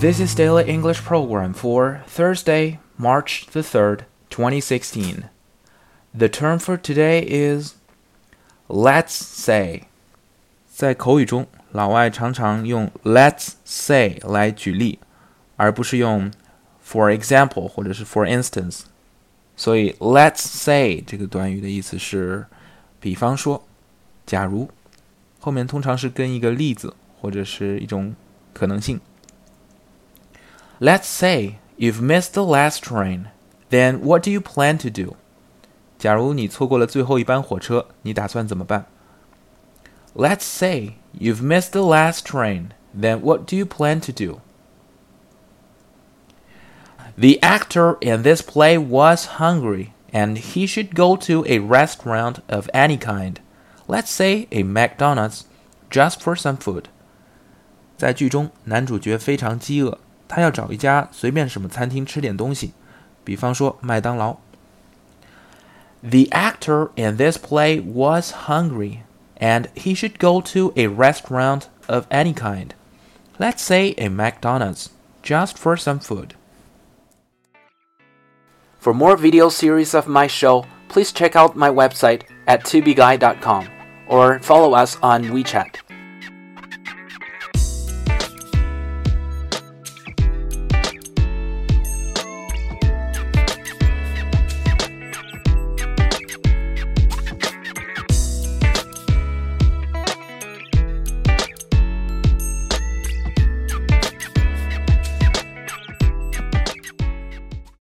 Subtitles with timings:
[0.00, 5.24] This is Daily English Program for Thursday, March the 3rd, 2016.
[6.14, 7.74] The term for today is
[8.68, 9.84] let's say.
[10.70, 14.98] 在口语中，老外常常用 let's say 来举例，
[15.56, 16.30] 而不是用
[16.86, 18.82] for example 或者是 for instance。
[19.56, 22.44] 所以 let's say 这个短语的意思是，
[23.00, 23.66] 比方说，
[24.26, 24.68] 假如，
[25.40, 28.14] 后面通常是跟一个例子或者是一种
[28.52, 29.00] 可能性。
[30.80, 33.28] Let's say you've missed the last train.
[33.70, 35.16] Then what do you plan to do?
[35.98, 38.86] 假如你错过了最后一班火车，你打算怎么办？
[40.14, 42.68] Let's say you've missed the last train.
[42.98, 44.40] Then what do you plan to do?
[47.18, 52.68] The actor in this play was hungry, and he should go to a restaurant of
[52.74, 53.36] any kind.
[53.86, 55.44] Let's say a McDonald's,
[55.90, 56.84] just for some food.
[57.96, 59.98] 在剧中，男主角非常饥饿。
[60.30, 62.72] 他要找一家随便什么餐厅吃点东西，
[63.24, 64.36] 比方说麦当劳。
[66.02, 68.98] The actor in this play was hungry,
[69.38, 72.70] and he should go to a restaurant of any kind.
[73.38, 74.90] Let's say a McDonald's,
[75.22, 76.34] just for some food.
[78.78, 83.66] For more video series of my show, please check out my website at tubeguy.com
[84.08, 85.78] or follow us on WeChat.